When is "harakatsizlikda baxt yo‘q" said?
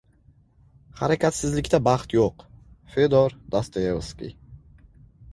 1.01-2.45